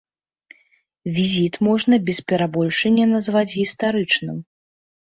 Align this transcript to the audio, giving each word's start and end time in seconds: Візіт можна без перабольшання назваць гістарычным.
Візіт 1.17 1.53
можна 1.69 1.95
без 2.09 2.23
перабольшання 2.33 3.05
назваць 3.15 3.49
гістарычным. 3.59 4.37